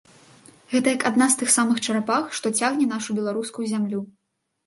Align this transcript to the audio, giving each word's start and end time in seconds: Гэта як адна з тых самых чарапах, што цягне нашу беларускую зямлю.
Гэта 0.71 0.87
як 0.95 1.03
адна 1.09 1.25
з 1.33 1.37
тых 1.41 1.51
самых 1.57 1.81
чарапах, 1.87 2.23
што 2.39 2.51
цягне 2.61 2.85
нашу 2.95 3.09
беларускую 3.19 3.65
зямлю. 3.73 4.01